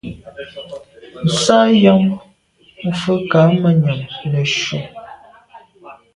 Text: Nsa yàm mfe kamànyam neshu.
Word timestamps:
Nsa 1.25 1.57
yàm 1.81 2.03
mfe 2.87 3.13
kamànyam 3.31 4.01
neshu. 4.31 4.77